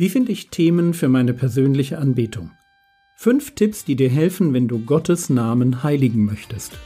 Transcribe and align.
Wie 0.00 0.08
finde 0.08 0.30
ich 0.30 0.50
Themen 0.50 0.94
für 0.94 1.08
meine 1.08 1.34
persönliche 1.34 1.98
Anbetung? 1.98 2.52
Fünf 3.16 3.56
Tipps, 3.56 3.84
die 3.84 3.96
dir 3.96 4.08
helfen, 4.08 4.52
wenn 4.52 4.68
du 4.68 4.78
Gottes 4.78 5.28
Namen 5.28 5.82
heiligen 5.82 6.24
möchtest. 6.24 6.78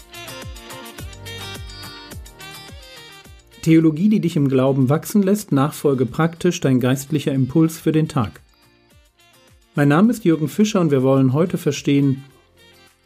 Theologie, 3.60 4.08
die 4.08 4.21
dich 4.21 4.35
im 4.37 4.48
Glauben 4.48 4.88
wachsen 4.88 5.22
lässt, 5.22 5.53
nachfolge 5.53 6.06
praktisch 6.06 6.60
dein 6.60 6.80
geistlicher 6.80 7.33
Impuls 7.33 7.78
für 7.78 7.92
den 7.92 8.08
Tag. 8.08 8.40
Mein 9.74 9.88
Name 9.88 10.10
ist 10.10 10.24
Jürgen 10.24 10.49
Fischer 10.49 10.81
und 10.81 10.90
wir 10.90 11.03
wollen 11.03 11.35
heute 11.35 11.58
verstehen, 11.58 12.24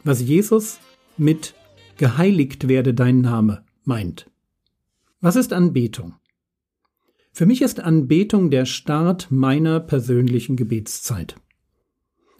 was 0.04 0.22
Jesus 0.22 0.78
mit 1.16 1.54
geheiligt 1.96 2.68
werde 2.68 2.94
dein 2.94 3.22
Name 3.22 3.64
meint. 3.84 4.30
Was 5.20 5.34
ist 5.34 5.52
Anbetung? 5.52 6.14
Für 7.36 7.44
mich 7.44 7.60
ist 7.60 7.80
Anbetung 7.80 8.50
der 8.50 8.64
Start 8.64 9.30
meiner 9.30 9.78
persönlichen 9.78 10.56
Gebetszeit. 10.56 11.36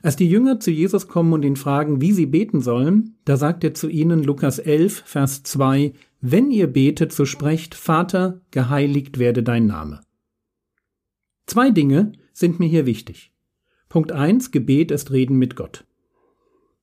Als 0.01 0.17
die 0.17 0.27
Jünger 0.27 0.59
zu 0.59 0.71
Jesus 0.71 1.07
kommen 1.07 1.35
und 1.35 1.45
ihn 1.45 1.57
fragen, 1.57 2.01
wie 2.01 2.13
sie 2.13 2.25
beten 2.25 2.63
sollen, 2.63 3.19
da 3.27 3.37
sagt 3.37 3.63
er 3.63 3.75
zu 3.75 3.91
ihnen 3.91 4.23
Lukas 4.23 4.59
11, 4.59 5.03
Vers 5.05 5.43
2, 5.43 5.93
Wenn 6.23 6.51
ihr 6.51 6.67
betet, 6.67 7.13
so 7.13 7.27
sprecht, 7.27 7.75
Vater, 7.75 8.41
geheiligt 8.53 9.19
werde 9.19 9.43
dein 9.43 9.67
Name. 9.67 10.01
Zwei 11.45 11.71
Dinge 11.71 12.13
sind 12.33 12.59
mir 12.59 12.69
hier 12.69 12.87
wichtig. 12.87 13.33
Punkt 13.91 14.13
1, 14.13 14.51
Gebet 14.51 14.91
ist 14.91 15.11
Reden 15.11 15.37
mit 15.37 15.57
Gott. 15.57 15.85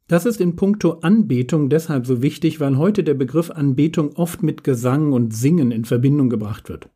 Das 0.07 0.27
ist 0.27 0.39
in 0.39 0.55
puncto 0.55 0.99
Anbetung 0.99 1.67
deshalb 1.67 2.05
so 2.05 2.21
wichtig, 2.21 2.59
weil 2.59 2.77
heute 2.77 3.03
der 3.03 3.15
Begriff 3.15 3.49
Anbetung 3.49 4.15
oft 4.17 4.43
mit 4.43 4.63
Gesang 4.63 5.13
und 5.13 5.33
Singen 5.33 5.71
in 5.71 5.83
Verbindung 5.83 6.29
gebracht 6.29 6.69
wird. 6.69 6.91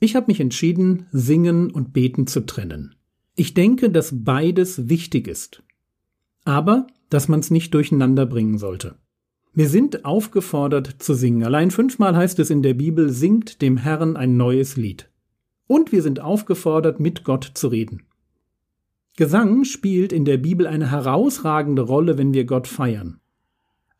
Ich 0.00 0.16
habe 0.16 0.26
mich 0.28 0.40
entschieden, 0.40 1.06
Singen 1.12 1.70
und 1.70 1.92
Beten 1.92 2.26
zu 2.26 2.46
trennen. 2.46 2.94
Ich 3.36 3.52
denke, 3.52 3.90
dass 3.90 4.24
beides 4.24 4.88
wichtig 4.88 5.28
ist. 5.28 5.62
Aber, 6.44 6.86
dass 7.10 7.28
man 7.28 7.40
es 7.40 7.50
nicht 7.50 7.74
durcheinander 7.74 8.24
bringen 8.24 8.56
sollte. 8.56 8.96
Wir 9.52 9.68
sind 9.68 10.06
aufgefordert 10.06 10.96
zu 11.00 11.12
singen. 11.12 11.44
Allein 11.44 11.70
fünfmal 11.70 12.16
heißt 12.16 12.38
es 12.38 12.48
in 12.48 12.62
der 12.62 12.74
Bibel, 12.74 13.10
singt 13.10 13.60
dem 13.60 13.76
Herrn 13.76 14.16
ein 14.16 14.38
neues 14.38 14.76
Lied. 14.76 15.10
Und 15.66 15.92
wir 15.92 16.02
sind 16.02 16.20
aufgefordert, 16.20 16.98
mit 16.98 17.24
Gott 17.24 17.50
zu 17.54 17.68
reden. 17.68 18.04
Gesang 19.16 19.64
spielt 19.64 20.14
in 20.14 20.24
der 20.24 20.38
Bibel 20.38 20.66
eine 20.66 20.90
herausragende 20.90 21.82
Rolle, 21.82 22.16
wenn 22.16 22.32
wir 22.32 22.46
Gott 22.46 22.68
feiern. 22.68 23.20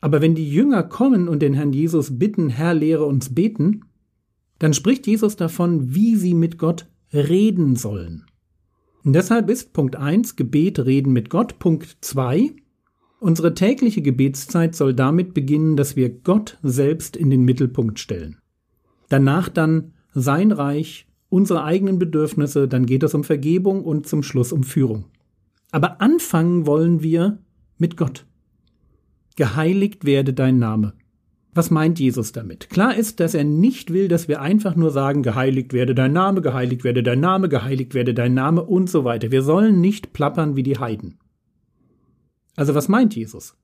Aber 0.01 0.23
wenn 0.23 0.35
die 0.35 0.49
Jünger 0.49 0.83
kommen 0.83 1.29
und 1.29 1.43
den 1.43 1.53
Herrn 1.53 1.75
Jesus 1.75 2.19
bitten, 2.19 2.49
Herr, 2.49 2.73
lehre 2.73 3.05
uns 3.05 3.35
beten, 3.35 3.83
dann 4.61 4.73
spricht 4.75 5.09
Jesus 5.09 5.35
davon, 5.35 5.95
wie 5.95 6.15
sie 6.15 6.35
mit 6.35 6.57
Gott 6.57 6.87
reden 7.13 7.75
sollen. 7.75 8.27
Und 9.03 9.15
deshalb 9.15 9.51
ist 9.51 9.73
Punkt 9.73 9.97
1 9.97 10.37
Gebet 10.37 10.79
reden 10.79 11.13
mit 11.13 11.31
Gott. 11.31 11.59
Punkt 11.59 11.97
2 12.01 12.53
Unsere 13.19 13.53
tägliche 13.53 14.01
Gebetszeit 14.01 14.75
soll 14.75 14.95
damit 14.95 15.35
beginnen, 15.35 15.77
dass 15.77 15.95
wir 15.95 16.09
Gott 16.09 16.59
selbst 16.63 17.17
in 17.17 17.29
den 17.29 17.45
Mittelpunkt 17.45 17.99
stellen. 17.99 18.39
Danach 19.11 19.51
dann 19.51 19.93
sein 20.15 20.53
Reich, 20.53 21.07
unsere 21.29 21.65
eigenen 21.65 21.99
Bedürfnisse, 21.99 22.67
dann 22.67 22.87
geht 22.87 23.03
es 23.03 23.13
um 23.13 23.25
Vergebung 23.25 23.85
und 23.85 24.07
zum 24.07 24.23
Schluss 24.23 24.53
um 24.53 24.63
Führung. 24.63 25.07
Aber 25.71 26.01
anfangen 26.01 26.67
wollen 26.67 27.03
wir 27.03 27.39
mit 27.77 27.99
Gott. 27.99 28.27
Geheiligt 29.37 30.05
werde 30.05 30.33
dein 30.33 30.59
Name. 30.59 30.95
Was 31.53 31.71
meint 31.71 31.99
Jesus 31.99 32.31
damit? 32.31 32.71
Klar 32.71 32.95
ist, 32.97 33.19
dass 33.19 33.35
er 33.35 33.43
nicht 33.43 33.93
will, 33.93 34.07
dass 34.07 34.29
wir 34.29 34.41
einfach 34.41 34.77
nur 34.77 34.91
sagen, 34.91 35.23
geheiligt 35.23 35.73
werde 35.73 35.97
dein 35.97 36.13
Name, 36.13 36.43
geheiligt 36.43 36.85
werde 36.85 37.03
dein 37.03 37.21
Name, 37.21 37.49
geheiligt 37.49 37.95
werde 37.95 38.15
dein 38.15 38.35
Name 38.35 38.63
und 38.63 38.89
so 38.89 39.05
weiter. 39.05 39.33
Wir 39.33 39.43
sollen 39.43 39.81
nicht 39.81 40.13
plappern 40.13 40.55
wie 40.55 40.63
die 40.63 40.79
Heiden. 40.79 41.19
Also 42.55 42.75
was 42.75 42.89
meint 42.89 43.17
Jesus? 43.17 43.57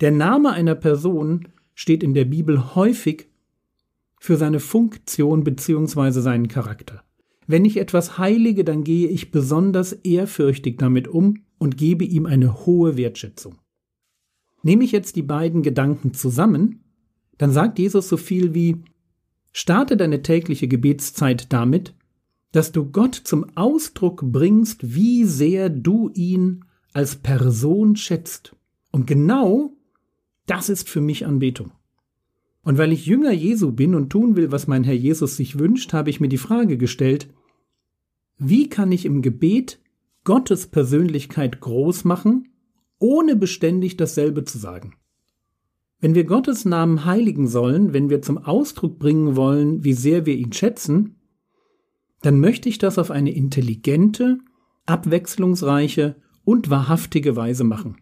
Der 0.00 0.10
Name 0.10 0.52
einer 0.52 0.74
Person 0.74 1.48
steht 1.74 2.02
in 2.02 2.14
der 2.14 2.24
Bibel 2.24 2.74
häufig 2.74 3.28
für 4.18 4.36
seine 4.36 4.60
Funktion 4.60 5.44
bzw. 5.44 6.20
seinen 6.20 6.48
Charakter. 6.48 7.04
Wenn 7.46 7.64
ich 7.64 7.76
etwas 7.76 8.18
heilige, 8.18 8.64
dann 8.64 8.82
gehe 8.82 9.08
ich 9.08 9.30
besonders 9.30 9.92
ehrfürchtig 9.92 10.78
damit 10.78 11.06
um 11.06 11.44
und 11.58 11.76
gebe 11.76 12.04
ihm 12.04 12.26
eine 12.26 12.66
hohe 12.66 12.96
Wertschätzung. 12.96 13.58
Nehme 14.66 14.82
ich 14.82 14.90
jetzt 14.90 15.14
die 15.14 15.22
beiden 15.22 15.62
Gedanken 15.62 16.12
zusammen, 16.12 16.80
dann 17.38 17.52
sagt 17.52 17.78
Jesus 17.78 18.08
so 18.08 18.16
viel 18.16 18.52
wie 18.52 18.82
Starte 19.52 19.96
deine 19.96 20.22
tägliche 20.22 20.66
Gebetszeit 20.66 21.52
damit, 21.52 21.94
dass 22.50 22.72
du 22.72 22.90
Gott 22.90 23.14
zum 23.14 23.46
Ausdruck 23.56 24.22
bringst, 24.24 24.92
wie 24.92 25.22
sehr 25.22 25.70
du 25.70 26.10
ihn 26.14 26.64
als 26.92 27.14
Person 27.14 27.94
schätzt. 27.94 28.56
Und 28.90 29.06
genau 29.06 29.76
das 30.46 30.68
ist 30.68 30.88
für 30.88 31.00
mich 31.00 31.26
Anbetung. 31.26 31.70
Und 32.64 32.76
weil 32.76 32.90
ich 32.90 33.06
Jünger 33.06 33.30
Jesu 33.30 33.70
bin 33.70 33.94
und 33.94 34.10
tun 34.10 34.34
will, 34.34 34.50
was 34.50 34.66
mein 34.66 34.82
Herr 34.82 34.94
Jesus 34.94 35.36
sich 35.36 35.60
wünscht, 35.60 35.92
habe 35.92 36.10
ich 36.10 36.18
mir 36.18 36.28
die 36.28 36.38
Frage 36.38 36.76
gestellt, 36.76 37.32
wie 38.36 38.68
kann 38.68 38.90
ich 38.90 39.04
im 39.04 39.22
Gebet 39.22 39.78
Gottes 40.24 40.66
Persönlichkeit 40.66 41.60
groß 41.60 42.02
machen 42.02 42.48
ohne 42.98 43.36
beständig 43.36 43.96
dasselbe 43.96 44.44
zu 44.44 44.58
sagen. 44.58 44.94
Wenn 46.00 46.14
wir 46.14 46.24
Gottes 46.24 46.64
Namen 46.64 47.04
heiligen 47.04 47.48
sollen, 47.48 47.92
wenn 47.92 48.10
wir 48.10 48.22
zum 48.22 48.38
Ausdruck 48.38 48.98
bringen 48.98 49.36
wollen, 49.36 49.82
wie 49.82 49.94
sehr 49.94 50.26
wir 50.26 50.36
ihn 50.36 50.52
schätzen, 50.52 51.16
dann 52.22 52.40
möchte 52.40 52.68
ich 52.68 52.78
das 52.78 52.98
auf 52.98 53.10
eine 53.10 53.34
intelligente, 53.34 54.38
abwechslungsreiche 54.84 56.16
und 56.44 56.70
wahrhaftige 56.70 57.36
Weise 57.36 57.64
machen. 57.64 57.96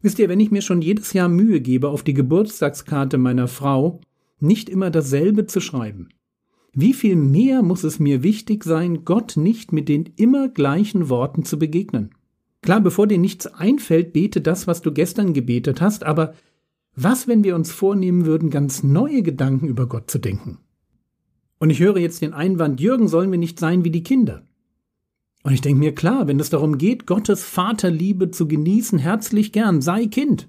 Wisst 0.00 0.18
ihr, 0.18 0.28
wenn 0.28 0.40
ich 0.40 0.50
mir 0.50 0.62
schon 0.62 0.82
jedes 0.82 1.12
Jahr 1.12 1.28
Mühe 1.28 1.60
gebe, 1.60 1.88
auf 1.88 2.02
die 2.02 2.14
Geburtstagskarte 2.14 3.18
meiner 3.18 3.46
Frau 3.46 4.00
nicht 4.40 4.68
immer 4.68 4.90
dasselbe 4.90 5.46
zu 5.46 5.60
schreiben, 5.60 6.08
wie 6.74 6.94
viel 6.94 7.16
mehr 7.16 7.62
muss 7.62 7.84
es 7.84 7.98
mir 8.00 8.22
wichtig 8.22 8.64
sein, 8.64 9.04
Gott 9.04 9.36
nicht 9.36 9.72
mit 9.72 9.90
den 9.90 10.06
immer 10.16 10.48
gleichen 10.48 11.10
Worten 11.10 11.44
zu 11.44 11.58
begegnen? 11.58 12.14
Klar, 12.62 12.80
bevor 12.80 13.08
dir 13.08 13.18
nichts 13.18 13.46
einfällt, 13.46 14.12
bete 14.12 14.40
das, 14.40 14.66
was 14.66 14.82
du 14.82 14.92
gestern 14.92 15.34
gebetet 15.34 15.80
hast, 15.80 16.04
aber 16.04 16.34
was, 16.94 17.26
wenn 17.26 17.42
wir 17.42 17.56
uns 17.56 17.72
vornehmen 17.72 18.24
würden, 18.24 18.50
ganz 18.50 18.82
neue 18.82 19.22
Gedanken 19.22 19.66
über 19.66 19.88
Gott 19.88 20.10
zu 20.10 20.18
denken? 20.18 20.58
Und 21.58 21.70
ich 21.70 21.80
höre 21.80 21.98
jetzt 21.98 22.22
den 22.22 22.34
Einwand, 22.34 22.80
Jürgen, 22.80 23.08
sollen 23.08 23.30
wir 23.30 23.38
nicht 23.38 23.58
sein 23.58 23.84
wie 23.84 23.90
die 23.90 24.04
Kinder? 24.04 24.46
Und 25.42 25.52
ich 25.52 25.60
denke 25.60 25.80
mir, 25.80 25.94
klar, 25.94 26.28
wenn 26.28 26.38
es 26.38 26.50
darum 26.50 26.78
geht, 26.78 27.06
Gottes 27.06 27.44
Vaterliebe 27.44 28.30
zu 28.30 28.46
genießen, 28.46 28.98
herzlich 28.98 29.52
gern, 29.52 29.80
sei 29.80 30.06
Kind. 30.06 30.48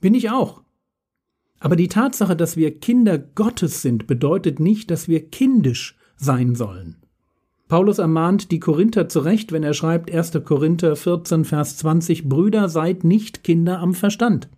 Bin 0.00 0.14
ich 0.14 0.30
auch. 0.30 0.62
Aber 1.58 1.74
die 1.74 1.88
Tatsache, 1.88 2.36
dass 2.36 2.56
wir 2.56 2.78
Kinder 2.78 3.18
Gottes 3.18 3.82
sind, 3.82 4.06
bedeutet 4.06 4.60
nicht, 4.60 4.92
dass 4.92 5.08
wir 5.08 5.28
kindisch 5.28 5.96
sein 6.16 6.54
sollen. 6.54 6.96
Paulus 7.68 7.98
ermahnt 7.98 8.50
die 8.50 8.60
Korinther 8.60 9.08
zurecht, 9.08 9.52
wenn 9.52 9.62
er 9.62 9.74
schreibt 9.74 10.12
1. 10.12 10.40
Korinther 10.44 10.96
14, 10.96 11.44
Vers 11.44 11.76
20, 11.76 12.28
Brüder, 12.28 12.68
seid 12.68 13.04
nicht 13.04 13.44
Kinder 13.44 13.78
am 13.78 13.94
Verstand. 13.94 14.48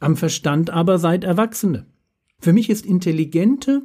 Am 0.00 0.16
Verstand 0.16 0.70
aber 0.70 0.98
seid 0.98 1.24
Erwachsene. 1.24 1.86
Für 2.38 2.54
mich 2.54 2.70
ist 2.70 2.86
intelligente, 2.86 3.84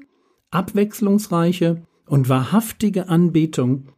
abwechslungsreiche 0.50 1.82
und 2.08 2.30
wahrhaftige 2.30 3.10
Anbetung 3.10 3.90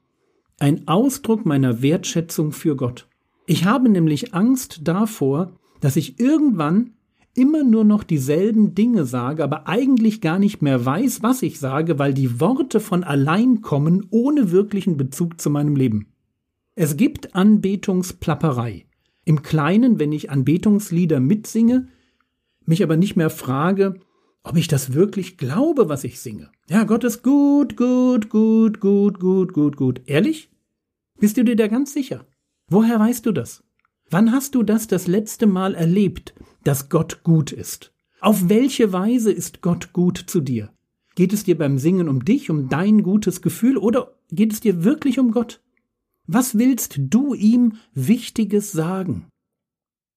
ein 0.59 0.87
Ausdruck 0.87 1.45
meiner 1.45 1.83
Wertschätzung 1.83 2.51
für 2.51 2.75
Gott. 2.75 3.07
Ich 3.45 3.65
habe 3.65 3.89
nämlich 3.89 4.33
Angst 4.33 4.81
davor, 4.83 5.51
dass 5.79 5.95
ich 5.95 6.19
irgendwann 6.19 6.93
immer 7.37 7.63
nur 7.63 7.83
noch 7.83 8.03
dieselben 8.03 8.73
Dinge 8.73 9.05
sage, 9.05 9.43
aber 9.43 9.67
eigentlich 9.67 10.21
gar 10.21 10.39
nicht 10.39 10.61
mehr 10.61 10.83
weiß, 10.83 11.21
was 11.21 11.43
ich 11.43 11.59
sage, 11.59 11.99
weil 11.99 12.13
die 12.13 12.39
Worte 12.39 12.79
von 12.79 13.03
allein 13.03 13.61
kommen, 13.61 14.07
ohne 14.09 14.51
wirklichen 14.51 14.97
Bezug 14.97 15.39
zu 15.39 15.49
meinem 15.49 15.75
Leben. 15.75 16.07
Es 16.75 16.97
gibt 16.97 17.35
Anbetungsplapperei. 17.35 18.85
Im 19.23 19.43
Kleinen, 19.43 19.99
wenn 19.99 20.11
ich 20.11 20.31
Anbetungslieder 20.31 21.19
mitsinge, 21.19 21.87
mich 22.65 22.81
aber 22.81 22.97
nicht 22.97 23.15
mehr 23.15 23.29
frage, 23.29 23.99
ob 24.41 24.57
ich 24.57 24.67
das 24.67 24.93
wirklich 24.93 25.37
glaube, 25.37 25.89
was 25.89 26.03
ich 26.03 26.19
singe. 26.19 26.49
Ja, 26.69 26.85
Gott 26.85 27.03
ist 27.03 27.21
gut, 27.21 27.77
gut, 27.77 28.29
gut, 28.29 28.79
gut, 28.79 29.19
gut, 29.19 29.53
gut, 29.53 29.77
gut. 29.77 30.01
Ehrlich? 30.05 30.49
Bist 31.19 31.37
du 31.37 31.43
dir 31.43 31.55
da 31.55 31.67
ganz 31.67 31.93
sicher? 31.93 32.25
Woher 32.69 32.99
weißt 32.99 33.25
du 33.25 33.31
das? 33.31 33.63
Wann 34.09 34.31
hast 34.31 34.55
du 34.55 34.63
das 34.63 34.87
das 34.87 35.07
letzte 35.07 35.47
Mal 35.47 35.75
erlebt, 35.75 36.33
dass 36.63 36.89
Gott 36.89 37.23
gut 37.23 37.51
ist? 37.51 37.93
Auf 38.21 38.47
welche 38.47 38.93
Weise 38.93 39.31
ist 39.31 39.61
Gott 39.61 39.91
gut 39.91 40.17
zu 40.27 40.39
dir? 40.39 40.71
Geht 41.15 41.33
es 41.33 41.43
dir 41.43 41.57
beim 41.57 41.77
Singen 41.77 42.07
um 42.07 42.23
dich, 42.23 42.49
um 42.49 42.69
dein 42.69 43.03
gutes 43.03 43.41
Gefühl 43.41 43.75
oder 43.77 44.13
geht 44.31 44.53
es 44.53 44.61
dir 44.61 44.83
wirklich 44.83 45.19
um 45.19 45.31
Gott? 45.31 45.61
Was 46.25 46.57
willst 46.57 46.99
du 46.99 47.33
ihm 47.33 47.73
Wichtiges 47.93 48.71
sagen? 48.71 49.27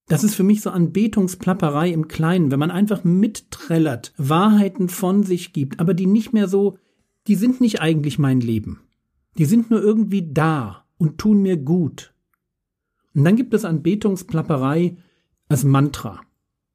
Das 0.07 0.25
ist 0.25 0.35
für 0.35 0.43
mich 0.43 0.61
so 0.61 0.71
Anbetungsplapperei 0.71 1.91
im 1.91 2.09
Kleinen, 2.09 2.51
wenn 2.51 2.59
man 2.59 2.71
einfach 2.71 3.05
mitträllert, 3.05 4.13
Wahrheiten 4.17 4.89
von 4.89 5.23
sich 5.23 5.53
gibt, 5.53 5.81
aber 5.81 5.95
die 5.95 6.07
nicht 6.07 6.33
mehr 6.33 6.49
so, 6.49 6.79
die 7.27 7.37
sind 7.37 7.61
nicht 7.61 7.81
eigentlich 7.81 8.19
mein 8.19 8.41
Leben. 8.41 8.81
Die 9.39 9.45
sind 9.45 9.71
nur 9.71 9.83
irgendwie 9.83 10.33
da 10.33 10.85
und 10.97 11.19
tun 11.19 11.43
mir 11.43 11.57
gut. 11.57 12.13
Und 13.15 13.25
dann 13.25 13.37
gibt 13.37 13.55
es 13.55 13.65
Anbetungsplapperei 13.65 14.97
als 15.49 15.65
Mantra. 15.65 16.21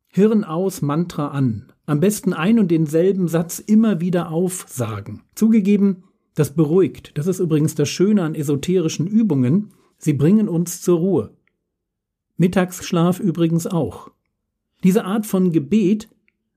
Hirn 0.08 0.44
aus, 0.44 0.82
Mantra 0.82 1.30
an. 1.30 1.72
Am 1.86 2.00
besten 2.00 2.34
ein 2.34 2.60
und 2.60 2.72
denselben 2.72 3.28
Satz 3.28 3.60
immer 3.60 4.02
wieder 4.02 4.32
aufsagen. 4.32 5.24
Zugegeben, 5.36 6.04
das 6.34 6.56
beruhigt. 6.56 7.18
Das 7.18 7.28
ist 7.28 7.40
übrigens 7.40 7.76
das 7.76 7.90
Schöne 7.90 8.24
an 8.24 8.36
esoterischen 8.36 9.08
Übungen. 9.08 9.74
Sie 9.98 10.14
bringen 10.14 10.50
uns 10.50 10.82
zur 10.82 11.00
Ruhe. 11.00 11.34
Mittagsschlaf 12.38 13.20
übrigens 13.20 13.68
auch. 13.68 14.12
Diese 14.84 15.06
Art 15.06 15.26
von 15.26 15.52
Gebet, 15.52 16.10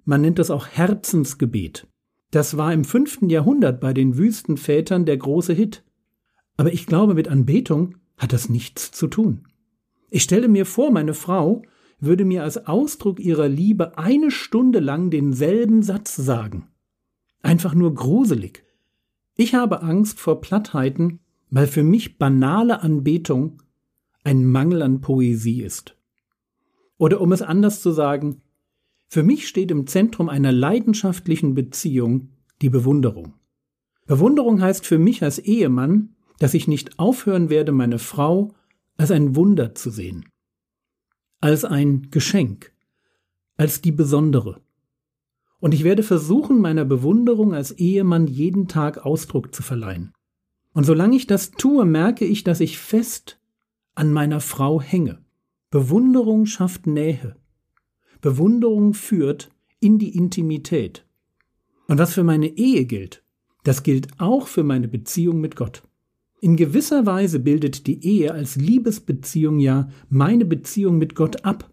man 0.05 0.21
nennt 0.21 0.39
das 0.39 0.51
auch 0.51 0.67
Herzensgebet. 0.67 1.87
Das 2.31 2.57
war 2.57 2.73
im 2.73 2.85
fünften 2.85 3.31
Jahrhundert 3.31 3.81
bei 3.81 3.95
den 3.95 4.19
Wüstenvätern 4.19 5.07
der 5.07 5.17
große 5.17 5.53
Hit. 5.53 5.85
Aber 6.57 6.73
ich 6.73 6.87
glaube, 6.87 7.15
mit 7.15 7.29
Anbetung 7.29 7.95
hat 8.17 8.33
das 8.33 8.49
nichts 8.49 8.91
zu 8.91 9.07
tun. 9.07 9.47
Ich 10.11 10.23
stelle 10.23 10.49
mir 10.49 10.67
vor, 10.67 10.91
meine 10.91 11.15
Frau 11.15 11.63
würde 12.01 12.25
mir 12.25 12.45
als 12.45 12.67
Ausdruck 12.67 13.21
ihrer 13.21 13.49
Liebe 13.49 13.99
eine 13.99 14.31
Stunde 14.31 14.79
lang 14.79 15.11
denselben 15.11 15.83
Satz 15.83 16.15
sagen. 16.17 16.69
Einfach 17.43 17.75
nur 17.75 17.95
gruselig. 17.95 18.65
Ich 19.37 19.55
habe 19.55 19.83
Angst 19.83 20.21
vor 20.21 20.41
Plattheiten, 20.41 21.21
weil 21.51 21.67
für 21.67 21.83
mich 21.83 22.19
banale 22.19 22.83
Anbetung 22.83 23.63
ein 24.25 24.45
Mangel 24.45 24.83
an 24.83 25.01
Poesie 25.01 25.63
ist. 25.63 25.97
Oder 26.99 27.21
um 27.21 27.33
es 27.33 27.43
anders 27.43 27.81
zu 27.81 27.93
sagen, 27.93 28.43
für 29.07 29.23
mich 29.23 29.49
steht 29.49 29.71
im 29.71 29.87
Zentrum 29.87 30.29
einer 30.29 30.53
leidenschaftlichen 30.53 31.55
Beziehung 31.55 32.31
die 32.61 32.69
Bewunderung. 32.69 33.35
Bewunderung 34.07 34.61
heißt 34.61 34.85
für 34.85 34.99
mich 34.99 35.23
als 35.23 35.39
Ehemann, 35.39 36.17
dass 36.39 36.55
ich 36.55 36.69
nicht 36.69 36.99
aufhören 36.99 37.51
werde, 37.51 37.73
meine 37.73 37.99
Frau 37.99 38.55
als 38.99 39.11
ein 39.11 39.35
Wunder 39.35 39.75
zu 39.75 39.89
sehen, 39.89 40.29
als 41.41 41.65
ein 41.65 42.11
Geschenk, 42.11 42.75
als 43.57 43.81
die 43.81 43.93
Besondere. 43.93 44.61
Und 45.61 45.73
ich 45.73 45.85
werde 45.85 46.03
versuchen, 46.03 46.61
meiner 46.61 46.85
Bewunderung 46.85 47.55
als 47.55 47.73
Ehemann 47.73 48.27
jeden 48.27 48.69
Tag 48.69 49.07
Ausdruck 49.07 49.55
zu 49.55 49.63
verleihen. 49.63 50.13
Und 50.75 50.85
solange 50.85 51.17
ich 51.17 51.27
das 51.27 51.53
tue, 51.53 51.85
merke 51.85 52.25
ich, 52.25 52.45
dass 52.45 52.61
ich 52.61 52.79
fest 52.79 53.41
an 53.95 54.13
meiner 54.13 54.41
Frau 54.41 54.81
hänge. 54.81 55.25
Bewunderung 55.71 56.47
schafft 56.47 56.87
Nähe. 56.87 57.37
Bewunderung 58.21 58.95
führt 58.95 59.51
in 59.81 59.99
die 59.99 60.17
Intimität. 60.17 61.05
Und 61.87 61.99
was 61.99 62.15
für 62.15 62.25
meine 62.25 62.49
Ehe 62.49 62.85
gilt, 62.85 63.25
das 63.65 63.83
gilt 63.83 64.21
auch 64.21 64.47
für 64.47 64.63
meine 64.63 64.89
Beziehung 64.89 65.41
mit 65.41 65.57
Gott. 65.57 65.83
In 66.41 66.57
gewisser 66.57 67.05
Weise 67.05 67.41
bildet 67.41 67.89
die 67.89 68.05
Ehe 68.07 68.33
als 68.33 68.55
Liebesbeziehung 68.55 69.59
ja 69.59 69.89
meine 70.09 70.45
Beziehung 70.45 70.97
mit 70.97 71.17
Gott 71.17 71.45
ab. 71.45 71.69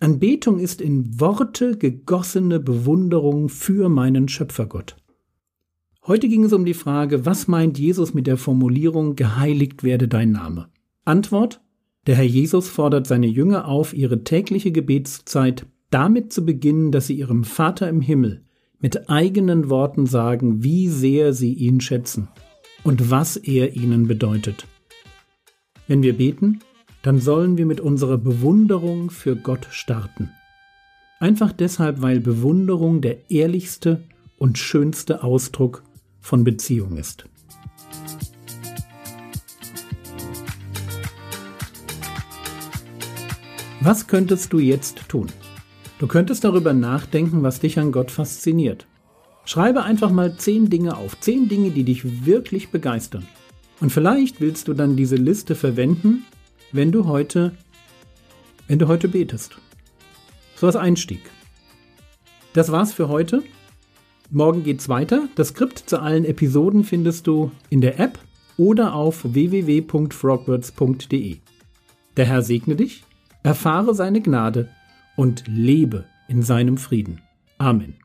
Anbetung 0.00 0.58
ist 0.58 0.80
in 0.80 1.20
Worte 1.20 1.76
gegossene 1.76 2.58
Bewunderung 2.58 3.50
für 3.50 3.90
meinen 3.90 4.28
Schöpfergott. 4.28 4.96
Heute 6.06 6.28
ging 6.28 6.44
es 6.44 6.54
um 6.54 6.64
die 6.64 6.74
Frage, 6.74 7.26
was 7.26 7.48
meint 7.48 7.78
Jesus 7.78 8.14
mit 8.14 8.26
der 8.26 8.38
Formulierung 8.38 9.14
geheiligt 9.14 9.84
werde 9.84 10.08
dein 10.08 10.32
Name? 10.32 10.68
Antwort 11.04 11.60
der 12.06 12.16
Herr 12.16 12.24
Jesus 12.24 12.68
fordert 12.68 13.06
seine 13.06 13.28
Jünger 13.28 13.68
auf, 13.68 13.94
ihre 13.94 14.24
tägliche 14.24 14.72
Gebetszeit 14.72 15.66
damit 15.90 16.32
zu 16.32 16.44
beginnen, 16.44 16.90
dass 16.90 17.06
sie 17.06 17.14
ihrem 17.14 17.44
Vater 17.44 17.88
im 17.88 18.00
Himmel 18.00 18.42
mit 18.80 19.08
eigenen 19.08 19.70
Worten 19.70 20.06
sagen, 20.06 20.64
wie 20.64 20.88
sehr 20.88 21.32
sie 21.32 21.52
ihn 21.52 21.80
schätzen 21.80 22.28
und 22.84 23.10
was 23.10 23.36
er 23.36 23.76
ihnen 23.76 24.08
bedeutet. 24.08 24.66
Wenn 25.86 26.02
wir 26.02 26.16
beten, 26.16 26.60
dann 27.02 27.18
sollen 27.18 27.58
wir 27.58 27.66
mit 27.66 27.80
unserer 27.80 28.18
Bewunderung 28.18 29.10
für 29.10 29.36
Gott 29.36 29.66
starten. 29.70 30.30
Einfach 31.20 31.52
deshalb, 31.52 32.02
weil 32.02 32.20
Bewunderung 32.20 33.00
der 33.00 33.30
ehrlichste 33.30 34.02
und 34.38 34.58
schönste 34.58 35.22
Ausdruck 35.22 35.82
von 36.20 36.44
Beziehung 36.44 36.96
ist. 36.96 37.26
Was 43.80 44.06
könntest 44.06 44.52
du 44.52 44.60
jetzt 44.60 45.08
tun? 45.08 45.26
Du 45.98 46.06
könntest 46.06 46.44
darüber 46.44 46.72
nachdenken, 46.72 47.42
was 47.42 47.60
dich 47.60 47.78
an 47.78 47.90
Gott 47.90 48.12
fasziniert. 48.12 48.86
Schreibe 49.44 49.82
einfach 49.82 50.10
mal 50.10 50.36
zehn 50.36 50.70
Dinge 50.70 50.96
auf, 50.96 51.18
zehn 51.20 51.48
Dinge, 51.48 51.70
die 51.70 51.84
dich 51.84 52.26
wirklich 52.26 52.70
begeistern. 52.70 53.26
Und 53.80 53.90
vielleicht 53.90 54.40
willst 54.40 54.68
du 54.68 54.74
dann 54.74 54.96
diese 54.96 55.16
Liste 55.16 55.54
verwenden, 55.54 56.24
wenn 56.70 56.92
du 56.92 57.06
heute, 57.06 57.52
wenn 58.68 58.78
du 58.78 58.88
heute 58.88 59.08
betest. 59.08 59.56
So 60.54 60.66
als 60.66 60.76
Einstieg. 60.76 61.20
Das 62.52 62.70
war's 62.70 62.92
für 62.92 63.08
heute. 63.08 63.42
Morgen 64.30 64.62
geht's 64.62 64.88
weiter. 64.88 65.28
Das 65.34 65.48
Skript 65.48 65.78
zu 65.78 66.00
allen 66.00 66.24
Episoden 66.24 66.84
findest 66.84 67.26
du 67.26 67.50
in 67.70 67.80
der 67.80 67.98
App 67.98 68.20
oder 68.56 68.94
auf 68.94 69.24
www.frogwords.de. 69.24 71.38
Der 72.16 72.26
Herr 72.26 72.42
segne 72.42 72.76
dich 72.76 73.02
erfahre 73.42 73.94
seine 73.94 74.20
Gnade 74.20 74.68
und 75.16 75.44
lebe 75.46 76.06
in 76.28 76.42
seinem 76.42 76.76
Frieden. 76.76 77.20
Amen. 77.58 78.01